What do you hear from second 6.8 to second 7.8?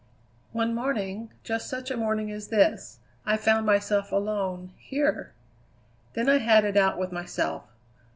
with myself.